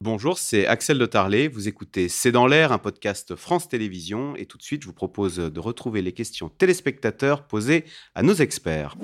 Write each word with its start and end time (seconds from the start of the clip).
Bonjour, 0.00 0.38
c'est 0.38 0.64
Axel 0.64 0.96
de 0.96 1.06
Tarlet. 1.06 1.48
Vous 1.48 1.66
écoutez 1.66 2.08
C'est 2.08 2.30
dans 2.30 2.46
l'air, 2.46 2.70
un 2.70 2.78
podcast 2.78 3.34
France 3.34 3.68
Télévisions. 3.68 4.36
Et 4.36 4.46
tout 4.46 4.56
de 4.56 4.62
suite, 4.62 4.82
je 4.82 4.86
vous 4.86 4.92
propose 4.92 5.38
de 5.38 5.60
retrouver 5.60 6.02
les 6.02 6.12
questions 6.12 6.48
téléspectateurs 6.48 7.42
posées 7.48 7.84
à 8.14 8.22
nos 8.22 8.34
experts. 8.34 8.94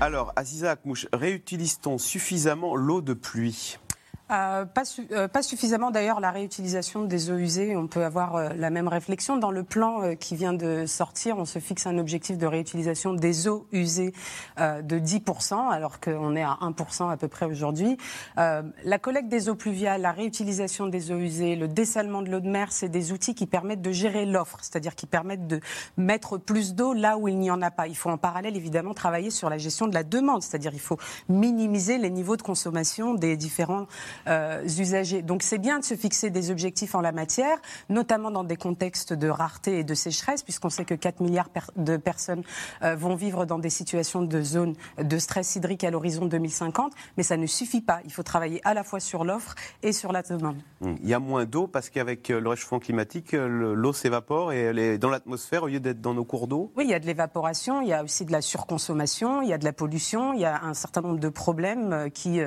Alors, 0.00 0.32
Aziza 0.34 0.72
Akmouche, 0.72 1.06
réutilise-t-on 1.12 1.98
suffisamment 1.98 2.74
l'eau 2.74 3.00
de 3.00 3.14
pluie? 3.14 3.78
Euh, 4.30 4.64
pas, 4.64 4.84
euh, 5.12 5.28
pas, 5.28 5.42
suffisamment 5.42 5.90
d'ailleurs 5.90 6.18
la 6.18 6.30
réutilisation 6.30 7.04
des 7.04 7.30
eaux 7.30 7.36
usées. 7.36 7.76
On 7.76 7.86
peut 7.86 8.04
avoir 8.04 8.36
euh, 8.36 8.48
la 8.56 8.70
même 8.70 8.88
réflexion. 8.88 9.36
Dans 9.36 9.50
le 9.50 9.64
plan 9.64 10.14
qui 10.16 10.34
vient 10.34 10.54
de 10.54 10.86
sortir, 10.86 11.36
on 11.36 11.44
se 11.44 11.58
fixe 11.58 11.86
un 11.86 11.98
objectif 11.98 12.38
de 12.38 12.46
réutilisation 12.46 13.12
des 13.12 13.48
eaux 13.48 13.66
usées 13.72 14.12
de 14.58 14.98
10%, 14.98 15.70
alors 15.70 16.00
qu'on 16.00 16.36
est 16.36 16.42
à 16.42 16.58
1% 16.62 17.10
à 17.10 17.16
peu 17.16 17.28
près 17.28 17.46
aujourd'hui. 17.46 17.96
la 18.36 18.98
collecte 19.00 19.28
des 19.28 19.48
eaux 19.48 19.54
pluviales, 19.54 20.00
la 20.00 20.12
réutilisation 20.12 20.86
des 20.86 21.12
eaux 21.12 21.18
usées, 21.18 21.56
le 21.56 21.68
dessalement 21.68 22.22
de 22.22 22.30
l'eau 22.30 22.40
de 22.40 22.48
mer, 22.48 22.72
c'est 22.72 22.88
des 22.88 23.12
outils 23.12 23.34
qui 23.34 23.46
permettent 23.46 23.82
de 23.82 23.92
gérer 23.92 24.24
l'offre, 24.24 24.58
c'est-à-dire 24.62 24.94
qui 24.94 25.06
permettent 25.06 25.46
de 25.46 25.60
mettre 25.96 26.38
plus 26.38 26.74
d'eau 26.74 26.92
là 26.92 27.18
où 27.18 27.28
il 27.28 27.38
n'y 27.38 27.50
en 27.50 27.62
a 27.62 27.70
pas. 27.70 27.86
Il 27.88 27.96
faut 27.96 28.10
en 28.10 28.18
parallèle 28.18 28.56
évidemment 28.56 28.94
travailler 28.94 29.30
sur 29.30 29.50
la 29.50 29.58
gestion 29.58 29.86
de 29.86 29.94
la 29.94 30.04
demande, 30.04 30.42
c'est-à-dire 30.42 30.72
il 30.72 30.80
faut 30.80 30.98
minimiser 31.28 31.98
les 31.98 32.10
niveaux 32.10 32.36
de 32.36 32.42
consommation 32.42 33.14
des 33.14 33.36
différents 33.36 33.74
euh, 33.82 34.13
usagers. 34.26 35.22
Donc 35.22 35.42
c'est 35.42 35.58
bien 35.58 35.78
de 35.78 35.84
se 35.84 35.94
fixer 35.94 36.30
des 36.30 36.50
objectifs 36.50 36.94
en 36.94 37.00
la 37.00 37.12
matière, 37.12 37.58
notamment 37.88 38.30
dans 38.30 38.44
des 38.44 38.56
contextes 38.56 39.12
de 39.12 39.28
rareté 39.28 39.78
et 39.78 39.84
de 39.84 39.94
sécheresse, 39.94 40.42
puisqu'on 40.42 40.70
sait 40.70 40.84
que 40.84 40.94
4 40.94 41.20
milliards 41.20 41.50
de 41.76 41.96
personnes 41.96 42.42
euh, 42.82 42.96
vont 42.96 43.14
vivre 43.14 43.46
dans 43.46 43.58
des 43.58 43.70
situations 43.70 44.22
de 44.22 44.42
zone 44.42 44.74
de 44.98 45.18
stress 45.18 45.56
hydrique 45.56 45.84
à 45.84 45.90
l'horizon 45.90 46.26
2050. 46.26 46.92
Mais 47.16 47.22
ça 47.22 47.36
ne 47.36 47.46
suffit 47.46 47.80
pas. 47.80 48.00
Il 48.04 48.12
faut 48.12 48.22
travailler 48.22 48.60
à 48.64 48.74
la 48.74 48.84
fois 48.84 49.00
sur 49.00 49.24
l'offre 49.24 49.54
et 49.82 49.92
sur 49.92 50.12
la 50.12 50.22
demande. 50.22 50.56
Il 50.80 51.08
y 51.08 51.14
a 51.14 51.18
moins 51.18 51.44
d'eau 51.44 51.66
parce 51.66 51.90
qu'avec 51.90 52.30
euh, 52.30 52.40
le 52.40 52.48
réchauffement 52.48 52.78
climatique, 52.78 53.32
l'eau 53.32 53.92
s'évapore 53.92 54.52
et 54.52 54.60
elle 54.60 54.78
est 54.78 54.98
dans 54.98 55.10
l'atmosphère 55.10 55.64
au 55.64 55.68
lieu 55.68 55.80
d'être 55.80 56.00
dans 56.00 56.14
nos 56.14 56.24
cours 56.24 56.48
d'eau 56.48 56.72
Oui, 56.76 56.84
il 56.84 56.90
y 56.90 56.94
a 56.94 56.98
de 56.98 57.06
l'évaporation, 57.06 57.80
il 57.80 57.88
y 57.88 57.92
a 57.92 58.02
aussi 58.02 58.24
de 58.24 58.32
la 58.32 58.40
surconsommation, 58.40 59.42
il 59.42 59.48
y 59.48 59.52
a 59.52 59.58
de 59.58 59.64
la 59.64 59.72
pollution, 59.72 60.32
il 60.32 60.40
y 60.40 60.44
a 60.44 60.62
un 60.62 60.74
certain 60.74 61.00
nombre 61.00 61.18
de 61.18 61.28
problèmes 61.28 62.10
qui 62.12 62.40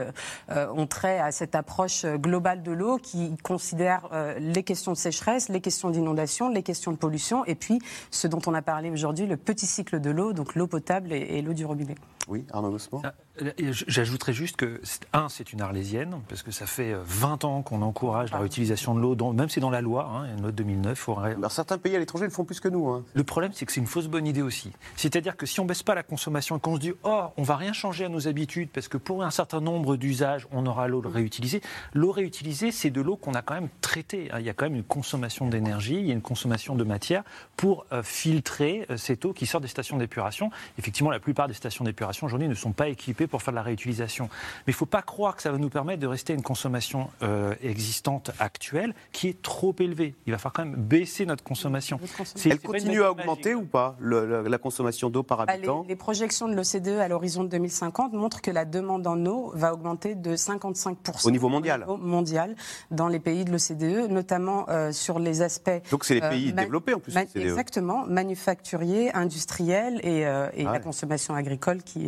ont 0.50 0.88
trait 0.88 1.20
à 1.20 1.32
cette 1.32 1.56
approche 1.58 2.06
globale 2.06 2.64
de 2.64 2.72
l'eau 2.72 2.98
qui 2.98 3.36
considère 3.44 4.08
euh, 4.14 4.38
les 4.40 4.64
questions 4.64 4.94
de 4.94 4.98
sécheresse, 4.98 5.50
les 5.50 5.62
questions 5.62 5.90
d'inondation, 5.90 6.50
les 6.50 6.64
questions 6.64 6.92
de 6.92 6.98
pollution 6.98 7.44
et 7.46 7.56
puis 7.56 7.80
ce 8.12 8.28
dont 8.28 8.42
on 8.48 8.54
a 8.54 8.62
parlé 8.62 8.90
aujourd'hui, 8.90 9.26
le 9.26 9.38
petit 9.38 9.66
cycle 9.66 10.00
de 10.00 10.10
l'eau, 10.10 10.34
donc 10.34 10.56
l'eau 10.56 10.68
potable 10.68 11.12
et, 11.12 11.42
l'eau 11.42 11.54
du 11.54 11.66
robinet. 11.66 11.96
Oui, 12.28 12.46
Arnaud 12.52 12.72
Gossement 12.72 13.02
euh, 13.42 13.52
J'ajouterais 13.88 14.34
juste 14.34 14.58
que, 14.58 14.82
un, 15.14 15.30
c'est 15.30 15.54
une 15.54 15.62
arlésienne, 15.62 16.20
parce 16.28 16.44
que 16.44 16.52
ça 16.52 16.66
fait 16.66 16.94
20 17.06 17.44
euh, 17.44 17.48
ans 17.48 17.62
qu'on 17.62 17.82
encourage 17.82 18.32
la 18.32 18.40
réutilisation 18.40 18.96
de 18.96 19.00
l'eau, 19.00 19.16
même 19.32 19.48
si 19.48 19.56
c'est 19.56 19.62
dans 19.62 19.70
la 19.70 19.80
loi, 19.80 20.12
hein, 20.12 20.34
une 20.36 20.42
loi 20.42 20.52
de 20.52 20.58
2009. 20.58 21.10
Alors, 21.24 21.52
certains 21.52 21.78
pays 21.78 21.96
à 21.96 22.00
l'étranger 22.00 22.26
le 22.26 22.32
font 22.32 22.44
plus 22.44 22.60
que 22.60 22.68
nous. 22.68 22.90
Hein. 22.90 23.06
Le 23.14 23.24
problème, 23.24 23.52
c'est 23.54 23.66
que 23.66 23.72
c'est 23.72 23.80
une 23.80 23.88
fausse 23.88 24.08
bonne 24.08 24.28
idée 24.28 24.42
aussi. 24.42 24.74
C'est-à-dire 24.98 25.38
que 25.38 25.46
si 25.46 25.60
on 25.62 25.66
baisse 25.66 25.84
pas 25.84 25.96
la 25.96 26.04
consommation 26.04 26.58
et 26.58 26.60
qu'on 26.60 26.76
se 26.76 26.82
dit, 26.82 26.94
oh, 27.04 27.24
on 27.38 27.44
va 27.44 27.56
rien 27.56 27.72
changer 27.72 28.06
à 28.06 28.10
nos 28.10 28.28
habitudes, 28.28 28.70
parce 28.74 28.90
que 28.90 28.98
pour 28.98 29.24
un 29.24 29.32
certain 29.32 29.62
nombre 29.62 29.96
d'usages, 29.96 30.48
on 30.52 30.66
aura 30.66 30.90
l'eau 30.90 31.02
réutilisée. 31.06 31.62
L'eau 31.94 32.12
réutilisée, 32.12 32.72
c'est 32.72 32.90
de 32.90 33.02
l'eau 33.02 33.16
qu'on 33.16 33.36
a 33.36 33.42
quand 33.42 33.54
même 33.54 33.70
traitée. 33.80 34.30
Hein. 34.32 34.40
Il 34.40 34.46
y 34.46 34.50
a 34.50 34.54
quand 34.54 34.66
même 34.66 34.76
une 34.76 34.84
consommation 34.84 35.48
d'énergie, 35.48 35.96
il 35.96 36.08
y 36.08 36.12
a 36.12 36.14
une 36.14 36.22
consommation 36.22 36.76
de 36.76 36.84
matière 36.84 37.24
pour 37.56 37.86
euh, 37.94 38.04
filtrer 38.04 38.86
cette 38.98 39.24
eau 39.24 39.32
qui 39.32 39.46
sort 39.46 39.62
des 39.62 39.68
stations 39.68 39.98
d'épuration. 39.98 40.50
Effectivement, 40.78 41.12
la 41.12 41.20
plupart 41.20 41.48
des 41.48 41.54
stations 41.54 41.86
d'épuration 41.86 42.17
aujourd'hui 42.26 42.48
ne 42.48 42.54
sont 42.54 42.72
pas 42.72 42.88
équipés 42.88 43.28
pour 43.28 43.42
faire 43.42 43.54
de 43.54 43.58
la 43.58 43.64
réutilisation. 43.64 44.26
Mais 44.66 44.72
il 44.72 44.76
ne 44.76 44.78
faut 44.78 44.86
pas 44.86 45.02
croire 45.02 45.36
que 45.36 45.42
ça 45.42 45.52
va 45.52 45.58
nous 45.58 45.70
permettre 45.70 46.02
de 46.02 46.08
rester 46.08 46.34
à 46.34 46.36
une 46.36 46.42
consommation 46.42 47.10
euh, 47.24 47.54
existante 47.62 48.32
actuelle 48.40 48.94
qui 49.12 49.28
est 49.28 49.42
trop 49.42 49.76
élevée. 49.80 50.16
Il 50.26 50.32
va 50.32 50.38
falloir 50.38 50.54
quand 50.54 50.66
même 50.66 50.76
baisser 50.76 51.26
notre 51.26 51.44
consommation. 51.44 52.00
Elle 52.46 52.60
continue 52.60 53.04
à 53.04 53.12
augmenter 53.12 53.56
ou 53.56 53.64
pas, 53.64 53.98
la 54.02 54.58
consommation 54.58 55.10
d'eau 55.10 55.24
par 55.24 55.46
bah, 55.46 55.54
habitant? 55.54 55.86
les, 55.88 55.96
projections 55.96 56.48
de 56.48 56.56
l'OCDE 56.56 57.00
à 57.00 57.08
l'horizon 57.08 57.44
de 57.44 57.50
2050 57.50 58.14
montrent 58.14 58.42
que 58.42 58.52
la 58.52 58.66
demande 58.66 59.06
en 59.08 59.26
eau 59.26 59.52
va 59.56 59.74
augmenter 59.74 60.16
de 60.16 60.36
55%. 60.36 61.28
Au 61.28 61.32
niveau 61.32 61.50
mondial 61.50 61.86
Mondial, 62.00 62.56
dans 62.92 63.08
les 63.08 63.20
pays 63.20 63.46
de 63.46 63.52
l'OCDE, 63.52 64.10
notamment 64.10 64.66
euh, 64.70 64.92
sur 64.92 65.20
les 65.20 65.42
aspects... 65.42 65.70
Donc 65.92 66.06
c'est 66.06 66.16
les 66.16 66.22
euh, 66.22 66.30
pays 66.30 66.54
développés 66.54 66.94
en 66.94 67.00
plus. 67.00 67.16
Exactement, 67.36 68.06
manufacturiers, 68.06 69.14
industriels 69.14 70.00
et, 70.04 70.22
et 70.54 70.64
la 70.64 70.80
consommation 70.80 71.36
agricole 71.36 71.84
qui 71.84 72.07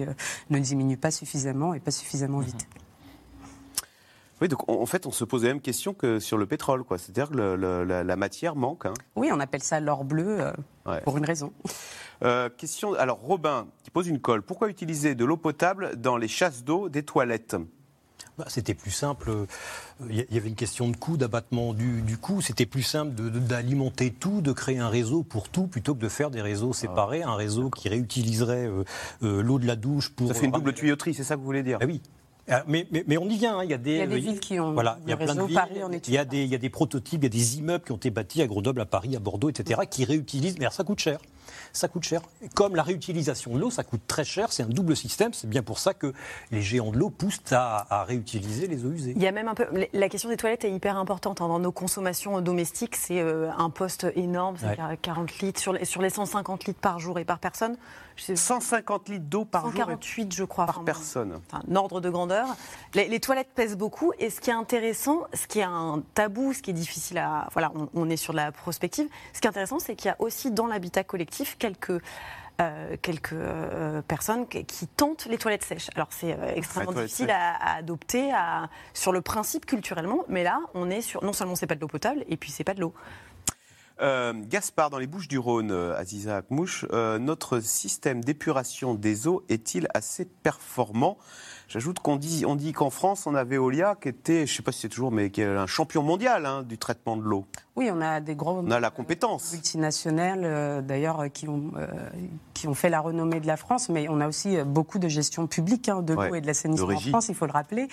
ne 0.50 0.60
diminue 0.60 0.98
pas 0.98 1.12
suffisamment 1.12 1.74
et 1.74 1.80
pas 1.80 1.92
suffisamment 1.92 2.40
vite. 2.40 2.68
Oui, 4.42 4.48
donc 4.48 4.70
en 4.70 4.86
fait, 4.86 5.06
on 5.06 5.12
se 5.12 5.26
pose 5.26 5.44
la 5.44 5.50
même 5.50 5.62
question 5.62 5.94
que 5.94 6.20
sur 6.20 6.38
le 6.38 6.46
pétrole, 6.46 6.84
quoi. 6.84 6.98
C'est-à-dire 6.98 7.30
que 7.30 7.36
la, 7.38 8.16
matière 8.16 8.56
manque. 8.56 8.86
Hein. 8.86 8.94
Oui, 9.16 9.30
on 9.34 9.40
appelle 9.40 9.64
ça 9.64 9.80
l'or 9.80 10.06
bleu 10.06 10.40
euh, 10.40 11.02
pour 11.02 11.18
une 11.18 11.26
raison. 11.26 11.52
Euh, 12.24 12.50
question. 12.50 12.94
Alors, 12.94 13.20
Robin 13.20 13.68
qui 13.84 13.92
pose 13.92 14.08
une 14.08 14.20
colle. 14.20 14.42
Pourquoi 14.42 14.70
utiliser 14.70 15.16
de 15.16 15.26
l'eau 15.26 15.38
potable 15.38 15.96
dans 15.98 16.18
les 16.18 16.28
chasses 16.28 16.64
d'eau 16.64 16.90
des 16.90 17.04
toilettes? 17.04 17.56
C'était 18.48 18.74
plus 18.74 18.92
simple. 18.92 19.32
Il 20.10 20.26
y 20.30 20.38
avait 20.38 20.50
une 20.50 20.56
question 20.56 20.88
de 20.90 20.96
coût, 20.96 21.18
d'abattement 21.18 21.74
du, 21.74 22.02
du 22.02 22.18
coût. 22.18 22.42
C'était 22.42 22.66
plus 22.66 22.84
simple 22.84 23.14
d'alimenter 23.14 24.12
tout, 24.12 24.42
de 24.42 24.52
créer 24.52 24.80
un 24.80 24.90
réseau 24.90 25.24
pour 25.24 25.50
tout, 25.50 25.68
plutôt 25.68 25.96
que 25.96 26.00
de 26.00 26.10
faire 26.10 26.30
des 26.30 26.42
réseaux 26.42 26.74
séparés, 26.74 27.24
un 27.24 27.36
réseau 27.36 27.70
qui 27.70 27.90
réutiliserait 27.90 28.68
euh, 28.68 28.84
euh, 29.24 29.42
l'eau 29.42 29.60
de 29.60 29.68
la 29.68 29.76
douche 29.76 30.10
pour. 30.10 30.28
Ça 30.28 30.34
fait 30.34 30.46
une 30.46 30.52
double 30.52 30.74
tuyauterie, 30.74 31.14
c'est 31.14 31.24
ça 31.24 31.36
que 31.36 31.40
vous 31.40 31.46
voulez 31.46 31.64
dire? 31.64 31.78
Ah 31.82 31.86
Oui. 31.86 32.02
Ah, 32.52 32.64
mais, 32.68 32.88
mais, 32.92 33.18
on 33.18 33.30
y 33.30 33.38
vient. 33.38 33.60
Hein. 33.60 33.64
Il, 33.64 33.70
y 33.70 33.76
a 33.76 33.78
des, 33.78 34.08
villes 34.08 34.40
qui 34.40 34.60
ont. 34.60 34.74
Voilà, 34.74 34.98
il 35.04 35.10
y 35.10 35.14
a 35.14 35.18
plein 35.18 35.36
de 35.36 35.44
villes. 35.44 36.02
il, 36.08 36.14
y 36.14 36.18
a 36.18 36.26
des, 36.26 36.44
il 36.44 36.50
y 36.50 36.56
a 36.56 36.58
des 36.58 36.70
prototypes, 36.72 37.22
il 37.22 37.26
y 37.26 37.28
a 37.28 37.30
des 37.30 37.58
immeubles 37.60 37.84
qui 37.84 37.92
ont 37.92 37.98
été 37.98 38.10
bâtis 38.10 38.42
à 38.42 38.48
Grenoble, 38.48 38.82
à 38.82 38.86
Paris, 38.86 39.16
à 39.16 39.20
Bordeaux, 39.20 39.50
etc., 39.50 39.82
qui 39.88 40.04
réutilisent. 40.04 40.58
Mais 40.58 40.68
ça 40.72 40.84
coûte 40.84 41.00
cher 41.00 41.20
ça 41.74 41.88
coûte 41.88 42.04
cher. 42.04 42.22
Comme 42.56 42.76
la 42.76 42.84
réutilisation 42.84 43.54
de 43.54 43.60
l'eau, 43.60 43.70
ça 43.70 43.84
coûte 43.84 44.02
très 44.08 44.24
cher. 44.24 44.52
C'est 44.52 44.64
un 44.64 44.68
double 44.68 44.96
système. 44.96 45.34
C'est 45.34 45.50
bien 45.50 45.64
pour 45.64 45.80
ça 45.80 45.94
que 45.94 46.14
les 46.52 46.62
géants 46.62 46.92
de 46.92 46.98
l'eau 46.98 47.10
poussent 47.10 47.40
à, 47.52 48.04
réutiliser 48.08 48.68
les 48.68 48.86
eaux 48.86 48.92
usées. 48.92 49.14
Il 49.16 49.22
y 49.22 49.28
a 49.28 49.32
même 49.32 49.48
un 49.48 49.56
peu. 49.56 49.68
La 49.94 50.10
question 50.10 50.30
des 50.30 50.38
toilettes 50.38 50.66
est 50.66 50.72
hyper 50.72 50.98
importante. 50.98 51.42
Hein. 51.42 51.48
Dans 51.48 51.60
nos 51.60 51.72
consommations 51.72 52.40
domestiques, 52.42 52.96
c'est 52.96 53.20
euh, 53.20 53.50
un 53.58 53.70
poste 53.70 54.08
énorme. 54.16 54.56
C'est 54.60 54.78
40 55.02 55.40
litres 55.40 55.60
sur 55.60 55.74
les, 55.74 55.86
sur 55.86 56.02
les 56.02 56.10
150 56.10 56.66
litres 56.66 56.80
par 56.80 57.00
jour 57.00 57.20
et 57.20 57.26
par 57.26 57.40
personne. 57.40 57.78
150 58.18 59.10
litres 59.10 59.26
d'eau 59.26 59.46
par 59.46 59.64
148, 59.64 60.34
je 60.34 60.44
crois. 60.44 60.66
Par 60.66 60.84
personne. 60.84 61.40
un 61.54 61.76
ordre 61.76 62.02
de 62.02 62.10
grandeur. 62.10 62.48
Les, 62.94 63.20
toilettes 63.20 63.52
pèsent 63.56 63.78
beaucoup. 63.78 64.12
Et 64.20 64.30
ce 64.30 64.42
qui 64.42 64.50
est 64.50 64.54
intéressant, 64.54 65.22
ce 65.34 65.48
qui 65.48 65.60
est 65.60 65.64
un 65.64 66.04
tabou, 66.14 66.54
ce 66.54 66.62
qui 66.62 66.72
est 66.72 66.74
difficile 66.74 67.18
à. 67.18 67.48
Voilà, 67.54 67.72
on, 67.76 67.90
on 67.94 68.10
est 68.10 68.18
sur 68.18 68.34
la 68.34 68.52
prospective. 68.52 69.08
Ce 69.34 69.40
qui 69.40 69.48
est 69.48 69.50
intéressant, 69.50 69.80
c'est 69.80 69.96
qu'il 69.96 70.08
y 70.08 70.12
a 70.12 70.18
aussi 70.20 70.52
dans 70.52 70.68
l'habitat 70.68 71.04
collectif 71.04 71.39
quelques 71.46 72.02
euh, 72.60 72.98
quelques 73.02 73.32
euh, 73.32 74.02
personnes 74.02 74.46
qui 74.46 74.88
tentent 74.88 75.28
les 75.28 75.38
toilettes 75.38 75.64
sèches. 75.64 75.90
Alors 75.96 76.10
c'est 76.10 76.34
euh, 76.34 76.52
extrêmement 76.56 76.92
difficile 76.92 77.32
à, 77.32 77.76
adopter 77.76 78.32
sur 78.94 79.14
le 79.14 79.22
principe 79.22 79.66
culturellement, 79.66 80.26
mais 80.28 80.44
là 80.44 80.60
on 80.74 80.90
est 80.90 81.00
sur 81.00 81.24
non 81.24 81.32
seulement 81.32 81.56
c'est 81.56 81.68
pas 81.68 81.76
de 81.76 81.80
l'eau 81.80 81.88
potable 81.88 82.26
et 82.28 82.36
puis 82.36 82.52
c'est 82.52 82.66
pas 82.66 82.74
de 82.74 82.82
l'eau. 82.82 82.94
Gaspard, 84.02 84.90
dans 84.90 84.98
les 84.98 85.08
Bouches 85.08 85.28
du 85.28 85.38
Rhône, 85.38 85.72
Aziza 85.72 86.38
Akmouche, 86.38 86.86
notre 87.20 87.60
système 87.60 88.24
d'épuration 88.24 88.94
des 88.94 89.28
eaux 89.28 89.44
est-il 89.50 89.88
assez 89.94 90.24
performant? 90.24 91.18
J'ajoute 91.68 92.00
qu'on 92.00 92.16
dit, 92.16 92.46
on 92.48 92.56
dit 92.56 92.72
qu'en 92.72 92.90
France, 92.90 93.28
on 93.28 93.36
a 93.36 93.44
Veolia 93.44 93.96
qui 94.02 94.08
était, 94.08 94.48
je 94.48 94.54
ne 94.54 94.56
sais 94.58 94.64
pas 94.64 94.72
si 94.72 94.80
c'est 94.80 94.90
toujours, 94.90 95.12
mais 95.12 95.32
qui 95.32 95.42
est 95.42 95.46
un 95.46 95.68
champion 95.68 96.02
mondial 96.02 96.46
hein, 96.46 96.64
du 96.64 96.78
traitement 96.78 97.18
de 97.18 97.24
l'eau. 97.24 97.46
Oui, 97.80 97.90
on 97.94 98.02
a 98.02 98.20
des 98.20 98.36
gros 98.36 98.58
on 98.58 98.72
a 98.72 98.80
la 98.82 98.90
compétence. 98.90 99.54
multinationales, 99.54 100.42
euh, 100.44 100.82
d'ailleurs, 100.82 101.32
qui 101.32 101.48
ont, 101.48 101.72
euh, 101.78 101.88
qui 102.54 102.68
ont 102.68 102.74
fait 102.74 102.90
la 102.90 103.00
renommée 103.00 103.40
de 103.40 103.48
la 103.48 103.56
France, 103.56 103.88
mais 103.88 104.10
on 104.10 104.20
a 104.20 104.28
aussi 104.28 104.58
euh, 104.58 104.66
beaucoup 104.66 105.00
de 105.00 105.08
gestion 105.08 105.48
publique 105.48 105.88
hein, 105.88 106.02
de 106.02 106.14
l'eau 106.14 106.36
et 106.36 106.42
de 106.42 106.48
l'assainissement 106.48 106.90
en 106.90 107.00
France, 107.00 107.30
il 107.30 107.36
faut 107.36 107.46
le 107.46 107.54
rappeler. 107.54 107.88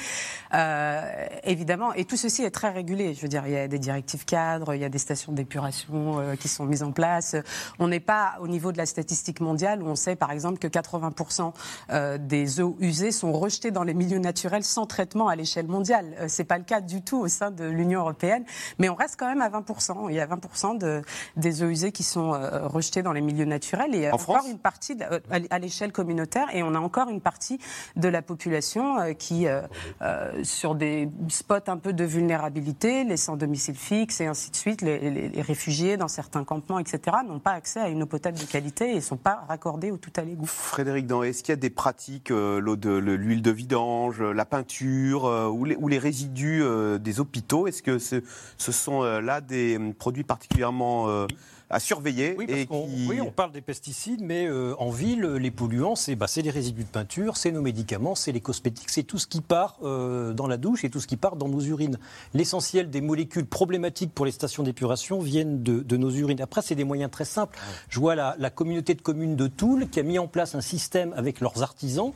évidemment, 1.45 1.93
et 1.93 2.05
tout 2.05 2.17
ceci 2.17 2.43
est 2.43 2.51
très 2.51 2.71
régulé. 2.71 3.15
Je 3.15 3.21
veux 3.21 3.29
dire, 3.29 3.45
il 3.47 3.53
y 3.53 3.57
a 3.57 3.69
des 3.69 3.79
directives 3.79 4.25
cadres, 4.25 4.75
il 4.75 4.81
y 4.81 4.85
a 4.85 4.89
des 4.89 4.99
stations 4.99 5.31
d'épuration 5.31 6.17
qui 6.41 6.49
sont 6.49 6.65
mises 6.65 6.83
en 6.83 6.91
place. 6.91 7.37
On 7.79 7.87
n'est 7.87 8.01
pas 8.01 8.39
au 8.41 8.49
niveau 8.49 8.73
de 8.73 8.79
la 8.79 8.87
statistique 8.87 9.41
mondiale 9.41 9.85
où 9.85 9.87
on 9.87 9.95
sait, 9.95 10.17
par 10.17 10.33
exemple, 10.33 10.59
que 10.59 10.67
80% 10.67 11.53
des 12.19 12.61
eaux 12.61 12.77
usées 12.81 13.13
sont 13.13 13.33
rejetées 13.33 13.71
dans 13.71 13.85
les 13.85 13.95
milieux 13.95 14.19
naturels 14.19 14.65
sans 14.65 14.87
traitement 14.87 15.29
à 15.29 15.37
l'échelle 15.37 15.69
mondiale. 15.69 16.07
C'est 16.27 16.43
pas 16.43 16.59
le 16.59 16.65
cas 16.65 16.81
du 16.81 17.03
tout 17.03 17.19
au 17.19 17.29
sein 17.29 17.53
de 17.53 17.65
l'Union 17.65 18.01
européenne, 18.01 18.45
mais 18.81 18.89
on 18.89 18.97
reste 18.97 19.15
quand 19.17 19.29
même 19.29 19.43
à 19.43 19.49
20% 19.49 19.76
20%. 19.77 20.07
Il 20.11 20.17
y 20.17 20.21
a 20.21 20.27
20% 20.27 20.79
de, 20.79 21.03
des 21.37 21.63
eaux 21.63 21.69
usées 21.69 21.93
qui 21.93 22.03
sont 22.03 22.33
rejetées 22.65 23.03
dans 23.03 23.13
les 23.13 23.21
milieux 23.21 23.45
naturels. 23.45 23.95
Et 23.95 24.11
en 24.11 24.15
encore 24.15 24.47
une 24.49 24.59
partie 24.59 24.97
à 25.51 25.59
l'échelle 25.59 25.93
communautaire. 25.93 26.49
Et 26.55 26.63
on 26.63 26.75
a 26.75 26.79
encore 26.79 27.09
une 27.09 27.21
partie 27.21 27.59
de 27.97 28.09
la 28.09 28.23
population 28.23 29.15
qui, 29.19 29.47
sur 30.43 30.75
des 30.75 31.09
spots 31.29 31.55
un 31.69 31.77
peu 31.77 31.93
de 31.93 32.05
vulnérabilité, 32.05 33.05
les 33.05 33.17
sans 33.17 33.37
domicile 33.37 33.77
fixe 33.77 34.21
et 34.21 34.27
ainsi 34.27 34.51
de 34.51 34.57
suite, 34.57 34.83
les, 34.83 35.11
les 35.11 35.43
réfugiés 35.43 35.97
dans 35.97 36.09
certains 36.09 36.45
campements, 36.45 36.79
etc., 36.79 37.19
n'ont 37.27 37.39
pas 37.39 37.53
accès 37.53 37.81
à 37.81 37.89
une 37.89 38.03
eau 38.03 38.07
potable 38.07 38.39
de 38.39 38.45
qualité 38.45 38.91
et 38.93 38.97
ne 38.97 39.01
sont 39.01 39.17
pas 39.17 39.45
raccordés 39.49 39.91
au 39.91 39.97
tout 39.97 40.13
à 40.17 40.23
l'égout. 40.23 40.47
Frédéric 40.47 41.07
Dan, 41.07 41.25
est-ce 41.25 41.43
qu'il 41.43 41.53
y 41.53 41.55
a 41.55 41.57
des 41.57 41.71
pratiques, 41.71 42.31
euh, 42.31 42.61
l'eau 42.61 42.77
de 42.77 42.91
l'huile 42.91 43.43
de 43.43 43.51
vidange, 43.51 44.23
la 44.23 44.45
peinture 44.45 45.27
euh, 45.27 45.49
ou, 45.49 45.65
les, 45.65 45.77
ou, 45.77 45.89
les, 45.89 45.99
résidus 45.99 46.63
euh, 46.63 46.99
des 46.99 47.21
hôpitaux? 47.21 47.67
Est-ce 47.67 47.83
que 47.83 47.99
ce, 47.99 48.23
ce 48.57 48.73
sont 48.73 49.03
là 49.03 49.41
des 49.41 49.66
produits 49.99 50.25
particulièrement 50.25 51.27
à 51.69 51.81
surveiller. 51.81 52.37
Oui, 52.39 52.47
et 52.49 52.69
oui, 52.71 53.21
on 53.21 53.33
parle 53.33 53.51
des 53.51 53.61
pesticides, 53.61 54.21
mais 54.23 54.47
euh, 54.47 54.75
en 54.79 54.91
ville, 54.91 55.23
les 55.23 55.51
polluants, 55.51 55.95
bah, 56.17 56.27
c'est 56.29 56.43
les 56.43 56.51
résidus 56.51 56.85
de 56.85 56.89
peinture, 56.89 57.37
c'est 57.37 57.51
nos 57.51 57.61
médicaments, 57.61 58.15
c'est 58.15 58.31
les 58.31 58.41
cosmétiques, 58.41 58.89
c'est 58.89 59.03
tout 59.03 59.19
ce 59.19 59.27
qui 59.27 59.41
part 59.41 59.79
euh, 59.83 60.33
dans 60.33 60.47
la 60.47 60.59
douche 60.59 60.85
et 60.85 60.91
tout 60.91 61.01
ce 61.01 61.09
qui 61.09 61.17
part 61.17 61.35
dans 61.35 61.49
nos 61.49 61.61
urines. 61.61 61.99
L'essentiel 62.35 62.89
des 62.89 63.01
molécules 63.01 63.47
problématiques 63.47 64.13
pour 64.15 64.27
les 64.27 64.33
stations 64.33 64.63
d'épuration 64.63 65.19
viennent 65.19 65.63
de, 65.63 65.97
nos 65.97 66.11
urines. 66.11 66.41
Après, 66.41 66.63
c'est 66.63 66.75
des 66.75 66.85
moyens 66.85 67.11
très 67.11 67.25
simples. 67.25 67.59
Je 67.89 67.99
vois 67.99 68.15
la, 68.15 68.51
communauté 68.51 68.95
de 68.95 69.03
communes 69.03 69.35
de 69.35 69.49
Toul 69.49 69.89
qui 69.89 69.99
a 69.99 70.03
mis 70.03 70.19
en 70.19 70.29
place 70.29 70.55
un 70.55 70.61
système 70.61 71.13
avec 71.17 71.41
leurs 71.41 71.63
artisans, 71.63 72.13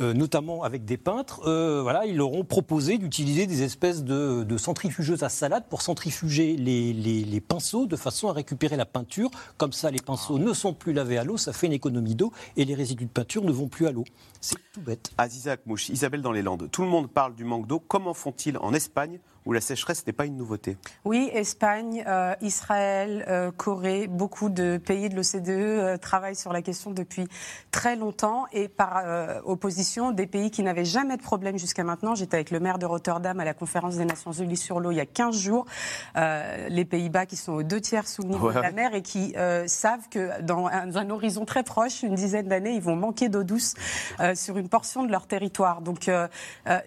euh, 0.00 0.14
notamment 0.14 0.62
avec 0.62 0.84
des 0.84 0.96
peintres. 0.96 1.42
voilà, 1.82 2.06
ils 2.06 2.16
leur 2.16 2.32
ont 2.32 2.44
proposé 2.44 2.96
d'utiliser 2.96 3.46
des 3.46 3.62
espèces 3.62 4.02
de, 4.02 4.56
centrifugeuses 4.56 5.24
à 5.24 5.28
salade 5.28 5.64
pour 5.68 5.82
centrifuger 5.82 6.56
les, 6.56 6.92
les 6.94 7.40
pinceaux 7.40 7.86
de 7.86 7.96
façon 7.96 8.28
à 8.28 8.32
récupérer 8.32 8.76
la 8.76 8.86
peinture. 8.94 9.30
Comme 9.58 9.72
ça, 9.72 9.90
les 9.90 10.00
pinceaux 10.00 10.38
ne 10.38 10.52
sont 10.54 10.72
plus 10.72 10.92
lavés 10.92 11.18
à 11.18 11.24
l'eau, 11.24 11.36
ça 11.36 11.52
fait 11.52 11.66
une 11.66 11.72
économie 11.72 12.14
d'eau 12.14 12.32
et 12.56 12.64
les 12.64 12.74
résidus 12.74 13.06
de 13.06 13.10
peinture 13.10 13.44
ne 13.44 13.52
vont 13.52 13.68
plus 13.68 13.86
à 13.86 13.92
l'eau. 13.92 14.04
C'est 14.40 14.56
tout 14.72 14.80
bête. 14.80 15.10
Aziza 15.18 15.56
Mouche, 15.66 15.88
Isabelle 15.88 16.22
dans 16.22 16.32
les 16.32 16.42
Landes, 16.42 16.68
tout 16.70 16.82
le 16.82 16.88
monde 16.88 17.10
parle 17.10 17.34
du 17.34 17.44
manque 17.44 17.66
d'eau. 17.66 17.80
Comment 17.80 18.14
font-ils 18.14 18.56
en 18.56 18.72
Espagne 18.72 19.18
où 19.46 19.52
la 19.52 19.60
sécheresse 19.60 20.06
n'est 20.06 20.12
pas 20.12 20.24
une 20.24 20.36
nouveauté. 20.36 20.76
Oui, 21.04 21.30
Espagne, 21.32 22.02
euh, 22.06 22.34
Israël, 22.40 23.24
euh, 23.28 23.50
Corée, 23.50 24.06
beaucoup 24.06 24.48
de 24.48 24.78
pays 24.78 25.08
de 25.08 25.16
l'OCDE 25.16 25.48
euh, 25.48 25.96
travaillent 25.98 26.36
sur 26.36 26.52
la 26.52 26.62
question 26.62 26.90
depuis 26.90 27.26
très 27.70 27.96
longtemps 27.96 28.46
et 28.52 28.68
par 28.68 29.04
opposition 29.44 30.12
des 30.12 30.26
pays 30.26 30.50
qui 30.50 30.62
n'avaient 30.62 30.84
jamais 30.84 31.16
de 31.16 31.22
problème 31.22 31.58
jusqu'à 31.58 31.84
maintenant. 31.84 32.14
J'étais 32.14 32.36
avec 32.36 32.50
le 32.50 32.60
maire 32.60 32.78
de 32.78 32.86
Rotterdam 32.86 33.38
à 33.40 33.44
la 33.44 33.54
conférence 33.54 33.96
des 33.96 34.04
Nations 34.04 34.32
Unies 34.32 34.56
sur 34.56 34.80
l'eau 34.80 34.92
il 34.92 34.96
y 34.96 35.00
a 35.00 35.06
15 35.06 35.36
jours. 35.36 35.66
les 36.14 36.84
Pays-Bas 36.84 37.26
qui 37.26 37.36
sont 37.36 37.52
aux 37.52 37.62
deux 37.62 37.80
tiers 37.80 38.06
sous 38.06 38.22
le 38.22 38.28
niveau 38.28 38.52
de 38.52 38.58
la 38.58 38.72
mer 38.72 38.94
et 38.94 39.02
qui 39.02 39.34
savent 39.66 40.08
que 40.08 40.40
dans 40.42 40.66
un, 40.66 40.94
un, 40.94 41.10
horizon 41.10 41.44
très 41.44 41.64
proche, 41.64 42.02
une 42.02 42.14
dizaine 42.14 42.48
d'années, 42.48 42.74
ils 42.74 42.82
vont 42.82 42.96
manquer 42.96 43.28
d'eau 43.28 43.42
douce 43.42 43.74
sur 44.34 44.56
une 44.56 44.68
portion 44.68 45.04
de 45.04 45.10
leur 45.10 45.26
territoire. 45.26 45.80
Donc 45.82 46.10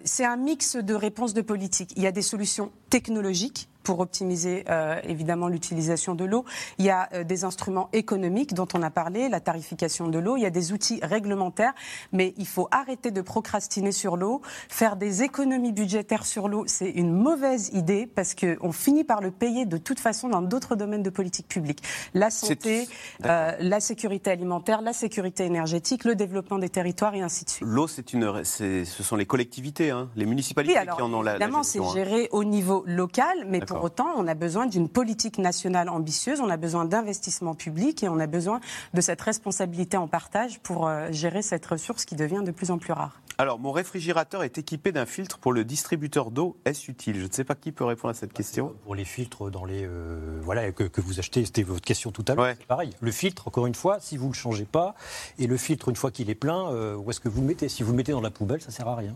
c'est 0.04 0.25
un 0.25 0.38
mix 0.38 0.77
de 0.77 0.94
réponses 0.94 1.33
de 1.33 1.42
politique. 1.42 1.92
Il 1.98 2.04
y 2.04 2.07
a 2.07 2.12
des 2.12 2.21
solutions 2.21 2.47
technologiques 2.90 3.68
pour 3.88 4.01
optimiser 4.01 4.66
euh, 4.69 5.00
évidemment 5.06 5.48
l'utilisation 5.48 6.13
de 6.13 6.25
l'eau. 6.25 6.44
Il 6.78 6.84
y 6.84 6.89
a 6.89 7.07
euh, 7.13 7.24
des 7.24 7.45
instruments 7.45 7.88
économiques 7.94 8.54
dont 8.54 8.68
on 8.74 8.84
a 8.84 8.89
parlé, 8.89 9.30
la 9.30 9.39
tarification 9.39 10.10
de 10.10 10.19
l'eau. 10.19 10.36
Il 10.36 10.42
y 10.42 10.45
a 10.45 10.50
des 10.50 10.74
outils 10.74 11.00
réglementaires, 11.01 11.72
mais 12.12 12.34
il 12.36 12.48
faut 12.48 12.68
arrêter 12.72 13.12
de 13.12 13.22
procrastiner 13.22 13.94
sur 13.94 14.18
l'eau. 14.18 14.42
Faire 14.68 14.98
des 14.98 15.24
économies 15.24 15.72
budgétaires 15.72 16.25
sur 16.25 16.50
l'eau, 16.50 16.66
c'est 16.68 16.89
une 16.89 17.13
mauvaise 17.13 17.69
idée 17.72 18.07
parce 18.07 18.36
qu'on 18.36 18.74
finit 18.74 19.06
par 19.06 19.22
le 19.22 19.31
payer 19.31 19.66
de 19.66 19.78
toute 19.78 20.01
façon 20.01 20.28
dans 20.28 20.42
d'autres 20.42 20.75
domaines 20.75 21.04
de 21.04 21.10
politique 21.10 21.48
publique. 21.48 21.81
La 22.13 22.30
santé, 22.30 22.90
euh, 23.24 23.54
la 23.57 23.80
sécurité 23.80 24.31
alimentaire, 24.31 24.81
la 24.81 24.92
sécurité 24.92 25.45
énergétique, 25.45 26.04
le 26.04 26.16
développement 26.16 26.60
des 26.60 26.68
territoires 26.68 27.16
et 27.16 27.22
ainsi 27.22 27.45
de 27.45 27.51
suite. 27.51 27.66
L'eau, 27.66 27.88
c'est 27.88 28.12
une, 28.12 28.44
ce 28.44 28.83
sont 28.83 29.16
les 29.16 29.25
collectivités, 29.25 29.92
hein, 29.92 30.10
les 30.18 30.25
municipalités 30.25 30.78
qui 30.94 31.01
en 31.01 31.13
ont 31.13 31.22
la, 31.22 31.36
évidemment, 31.36 31.63
c'est 31.63 31.80
hein. 31.80 31.94
géré 31.94 32.28
au 32.33 32.44
niveau 32.44 32.83
local, 32.86 33.45
mais 33.48 33.62
pour 33.62 33.77
pour 33.78 33.86
autant, 33.86 34.08
on 34.18 34.28
a 34.28 34.34
besoin 34.34 34.66
d'une 34.66 34.90
politique 34.90 35.38
nationale 35.38 35.90
ambitieuse, 35.90 36.40
on 36.42 36.50
a 36.50 36.58
besoin 36.58 36.86
d'investissements 36.86 37.56
publics 37.56 38.04
et 38.04 38.10
on 38.10 38.20
a 38.20 38.28
besoin 38.28 38.60
de 38.94 39.02
cette 39.02 39.22
responsabilité 39.22 39.98
en 39.98 40.08
partage 40.08 40.60
pour 40.60 40.88
euh, 40.88 41.08
gérer 41.12 41.42
cette 41.42 41.66
ressource 41.66 42.06
qui 42.06 42.16
devient 42.16 42.42
de 42.44 42.52
plus 42.52 42.72
en 42.72 42.78
plus 42.78 42.94
rare. 42.94 43.22
Alors, 43.40 43.60
mon 43.60 43.72
réfrigérateur 43.72 44.44
est 44.44 44.58
équipé 44.58 44.92
d'un 44.92 45.06
filtre 45.06 45.38
pour 45.38 45.54
le 45.54 45.64
distributeur 45.64 46.32
d'eau. 46.32 46.58
Est-ce 46.66 46.90
utile? 46.90 47.18
Je 47.20 47.28
ne 47.28 47.32
sais 47.32 47.44
pas 47.44 47.54
qui 47.54 47.72
peut 47.72 47.84
répondre 47.86 48.10
à 48.10 48.16
cette 48.16 48.34
question. 48.34 48.74
Pour 48.84 48.96
les 48.96 49.06
filtres 49.06 49.52
dans 49.52 49.64
les 49.64 49.86
euh, 49.86 50.40
voilà 50.42 50.72
que, 50.72 50.84
que, 50.84 51.02
vous 51.02 51.20
achetez, 51.20 51.46
c'était 51.46 51.62
votre 51.62 51.82
question 51.82 52.12
tout 52.12 52.26
à 52.28 52.34
l'heure. 52.34 52.56
C'est 52.58 52.66
pareil. 52.66 52.90
Le 53.00 53.12
filtre, 53.12 53.48
encore 53.48 53.68
une 53.68 53.76
fois, 53.76 54.00
si 54.00 54.18
vous 54.18 54.26
ne 54.26 54.32
le 54.32 54.36
changez 54.36 54.66
pas, 54.66 54.96
et 55.38 55.46
le 55.46 55.58
filtre 55.58 55.90
une 55.90 55.96
fois 55.96 56.10
qu'il 56.10 56.32
est 56.32 56.36
plein, 56.36 56.72
euh, 56.72 56.96
où 56.96 57.12
est-ce 57.12 57.20
que 57.20 57.30
vous 57.30 57.42
le 57.42 57.48
mettez? 57.48 57.70
Si 57.70 57.84
vous 57.84 57.92
le 57.92 57.98
mettez 57.98 58.12
dans 58.12 58.22
la 58.22 58.32
poubelle, 58.32 58.62
ça 58.62 58.72
sert 58.72 58.88
à 58.88 58.96
rien. 58.96 59.16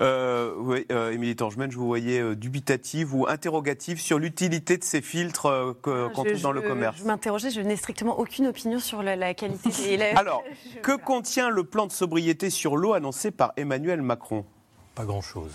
Euh, 0.00 0.54
oui, 0.56 0.86
euh, 0.90 1.12
Émilie 1.12 1.36
Tangemen, 1.36 1.70
je 1.70 1.76
vous 1.76 1.86
voyais 1.86 2.20
euh, 2.20 2.34
dubitative 2.34 3.14
ou 3.14 3.26
interrogative 3.28 4.00
sur 4.00 4.18
l'utilité 4.18 4.78
de 4.78 4.84
ces 4.84 5.02
filtres 5.02 5.46
euh, 5.46 5.74
qu'on 5.82 6.08
trouve 6.24 6.40
dans 6.40 6.52
le 6.52 6.62
commerce. 6.62 6.98
Je 6.98 7.04
m'interrogeais, 7.04 7.50
je 7.50 7.60
n'ai 7.60 7.76
strictement 7.76 8.18
aucune 8.18 8.46
opinion 8.46 8.78
sur 8.78 9.02
la, 9.02 9.34
qualité. 9.34 9.96
Des... 9.96 10.02
Alors, 10.16 10.42
que 10.82 10.96
contient 10.96 11.50
le 11.50 11.64
plan 11.64 11.86
de 11.86 11.92
sobriété 11.92 12.50
sur 12.50 12.76
l'eau 12.76 12.94
annoncé 12.94 13.30
par 13.30 13.52
Emmanuel 13.56 14.02
Macron? 14.02 14.44
Pas 14.94 15.04
grand-chose. 15.04 15.52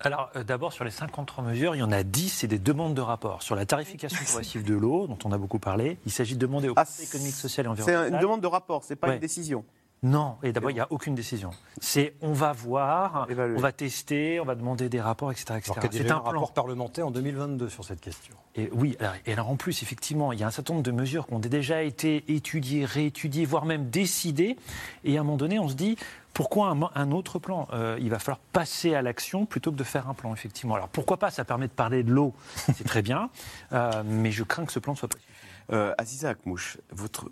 Alors, 0.00 0.30
d'abord, 0.46 0.72
sur 0.72 0.84
les 0.84 0.92
53 0.92 1.42
mesures, 1.42 1.74
il 1.74 1.78
y 1.78 1.82
en 1.82 1.90
a 1.90 2.04
10, 2.04 2.28
c'est 2.28 2.46
des 2.46 2.60
demandes 2.60 2.94
de 2.94 3.00
rapport. 3.00 3.42
Sur 3.42 3.56
la 3.56 3.66
tarification 3.66 4.24
progressive 4.24 4.64
de 4.64 4.74
l'eau, 4.74 5.08
dont 5.08 5.18
on 5.24 5.32
a 5.32 5.38
beaucoup 5.38 5.58
parlé, 5.58 5.98
il 6.06 6.12
s'agit 6.12 6.34
de 6.34 6.40
demander 6.40 6.68
au 6.68 6.74
ah, 6.76 6.84
Conseil 6.84 7.06
économique, 7.06 7.34
social 7.34 7.66
et 7.66 7.68
environnemental. 7.68 8.08
C'est 8.08 8.14
une 8.14 8.22
demande 8.22 8.40
de 8.40 8.46
rapport, 8.46 8.84
c'est 8.84 8.96
pas 8.96 9.12
une 9.12 9.20
décision. 9.20 9.64
Non, 10.02 10.36
et 10.44 10.52
d'abord, 10.52 10.70
il 10.70 10.74
n'y 10.74 10.80
a 10.80 10.86
aucune 10.90 11.16
décision. 11.16 11.50
C'est 11.80 12.14
on 12.20 12.32
va 12.32 12.52
voir, 12.52 13.26
on 13.30 13.60
va 13.60 13.72
tester, 13.72 14.38
on 14.38 14.44
va 14.44 14.54
demander 14.54 14.88
des 14.88 15.00
rapports, 15.00 15.32
etc. 15.32 15.54
etc. 15.58 15.74
C'est 15.90 16.10
un, 16.10 16.18
rapport 16.18 16.52
parlementaire 16.52 17.08
en 17.08 17.10
2022 17.10 17.68
sur 17.68 17.84
cette 17.84 18.00
question. 18.00 18.34
Et 18.54 18.70
oui, 18.72 18.96
et 19.26 19.32
alors 19.32 19.48
en 19.48 19.56
plus, 19.56 19.82
effectivement, 19.82 20.32
il 20.32 20.38
y 20.38 20.44
a 20.44 20.46
un 20.46 20.52
certain 20.52 20.74
nombre 20.74 20.84
de 20.84 20.92
mesures 20.92 21.26
qui 21.26 21.34
ont 21.34 21.40
déjà 21.40 21.82
été 21.82 22.24
étudiées, 22.28 22.84
réétudiées, 22.84 23.44
voire 23.44 23.64
même 23.64 23.90
décidées. 23.90 24.56
Et 25.02 25.16
à 25.16 25.20
un 25.20 25.24
moment 25.24 25.36
donné, 25.36 25.58
on 25.58 25.68
se 25.68 25.74
dit, 25.74 25.96
pourquoi 26.32 26.76
un, 26.94 27.10
autre 27.10 27.40
plan 27.40 27.66
euh, 27.72 27.98
Il 28.00 28.10
va 28.10 28.20
falloir 28.20 28.38
passer 28.38 28.94
à 28.94 29.02
l'action 29.02 29.46
plutôt 29.46 29.72
que 29.72 29.76
de 29.76 29.82
faire 29.82 30.08
un 30.08 30.14
plan, 30.14 30.32
effectivement. 30.32 30.76
Alors 30.76 30.88
pourquoi 30.88 31.16
pas 31.16 31.32
Ça 31.32 31.44
permet 31.44 31.66
de 31.66 31.72
parler 31.72 32.04
de 32.04 32.12
l'eau, 32.12 32.32
c'est 32.54 32.86
très 32.86 33.02
bien, 33.02 33.30
euh, 33.72 34.04
mais 34.04 34.30
je 34.30 34.44
crains 34.44 34.64
que 34.64 34.70
ce 34.70 34.78
plan 34.78 34.92
ne 34.92 34.98
soit 34.98 35.08
pas 35.08 35.18
suffisant. 35.18 35.34
Euh, 35.72 35.94
Aziza 35.98 36.30
Akmouche, 36.30 36.78
votre, 36.92 37.28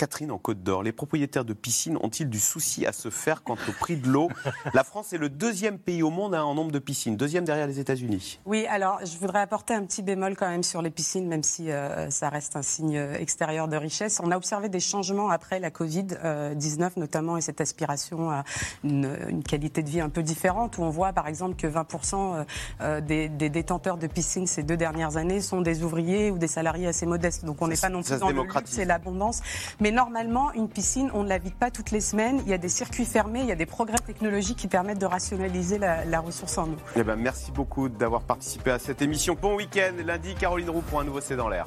Catherine 0.00 0.30
en 0.30 0.38
Côte 0.38 0.62
d'Or, 0.62 0.82
les 0.82 0.92
propriétaires 0.92 1.44
de 1.44 1.52
piscines 1.52 1.98
ont-ils 2.00 2.30
du 2.30 2.40
souci 2.40 2.86
à 2.86 2.92
se 2.92 3.10
faire 3.10 3.42
quant 3.42 3.58
au 3.68 3.72
prix 3.72 3.98
de 3.98 4.08
l'eau? 4.08 4.30
La 4.72 4.82
France 4.82 5.12
est 5.12 5.18
le 5.18 5.28
deuxième 5.28 5.78
pays 5.78 6.02
au 6.02 6.08
monde 6.08 6.34
hein, 6.34 6.42
en 6.42 6.54
nombre 6.54 6.72
de 6.72 6.78
piscines, 6.78 7.18
deuxième 7.18 7.44
derrière 7.44 7.66
les 7.66 7.80
États-Unis. 7.80 8.40
Oui, 8.46 8.64
alors 8.70 9.00
je 9.04 9.18
voudrais 9.18 9.40
apporter 9.40 9.74
un 9.74 9.84
petit 9.84 10.00
bémol 10.00 10.36
quand 10.36 10.48
même 10.48 10.62
sur 10.62 10.80
les 10.80 10.88
piscines, 10.88 11.28
même 11.28 11.42
si 11.42 11.70
euh, 11.70 12.08
ça 12.08 12.30
reste 12.30 12.56
un 12.56 12.62
signe 12.62 12.96
euh, 12.96 13.14
extérieur 13.18 13.68
de 13.68 13.76
richesse. 13.76 14.22
On 14.24 14.30
a 14.30 14.38
observé 14.38 14.70
des 14.70 14.80
changements 14.80 15.28
après 15.28 15.60
la 15.60 15.68
Covid-19 15.68 16.92
notamment 16.96 17.36
et 17.36 17.42
cette 17.42 17.60
aspiration 17.60 18.30
à 18.30 18.44
une, 18.82 19.42
qualité 19.46 19.82
de 19.82 19.90
vie 19.90 20.00
un 20.00 20.08
peu 20.08 20.22
différente, 20.22 20.78
où 20.78 20.82
on 20.82 20.88
voit 20.88 21.12
par 21.12 21.28
exemple 21.28 21.56
que 21.56 21.66
20% 21.66 22.46
euh, 22.80 23.00
des, 23.02 23.28
détenteurs 23.28 23.98
de 23.98 24.06
piscines 24.06 24.46
ces 24.46 24.62
deux 24.62 24.78
dernières 24.78 25.18
années 25.18 25.42
sont 25.42 25.60
des 25.60 25.82
ouvriers 25.82 26.30
ou 26.30 26.38
des 26.38 26.48
salariés 26.48 26.86
assez 26.86 27.04
modestes. 27.04 27.44
Donc 27.44 27.60
on 27.60 27.68
n'est 27.68 27.76
pas 27.76 27.90
non 27.90 28.02
plus 28.02 28.18
dans 28.18 28.30
le 28.30 28.42
luxe 28.44 28.78
et 28.78 28.86
l'abondance. 28.86 29.42
Mais 29.78 29.89
normalement, 29.92 30.52
une 30.52 30.68
piscine, 30.68 31.10
on 31.14 31.22
ne 31.22 31.28
la 31.28 31.38
vide 31.38 31.54
pas 31.54 31.70
toutes 31.70 31.90
les 31.90 32.00
semaines. 32.00 32.40
Il 32.44 32.50
y 32.50 32.54
a 32.54 32.58
des 32.58 32.68
circuits 32.68 33.04
fermés, 33.04 33.40
il 33.40 33.46
y 33.46 33.52
a 33.52 33.56
des 33.56 33.66
progrès 33.66 33.98
technologiques 33.98 34.58
qui 34.58 34.68
permettent 34.68 35.00
de 35.00 35.06
rationaliser 35.06 35.78
la, 35.78 36.20
ressource 36.20 36.58
en 36.58 36.68
eau. 36.68 36.76
Eh 36.96 37.02
ben, 37.02 37.16
merci 37.16 37.50
beaucoup 37.50 37.88
d'avoir 37.88 38.22
participé 38.22 38.70
à 38.70 38.78
cette 38.78 39.02
émission. 39.02 39.36
Bon 39.40 39.56
week-end. 39.56 39.92
Lundi, 40.04 40.34
Caroline 40.34 40.70
Roux 40.70 40.82
pour 40.82 41.00
un 41.00 41.04
nouveau 41.04 41.20
C'est 41.20 41.36
dans 41.36 41.48
l'air. 41.48 41.66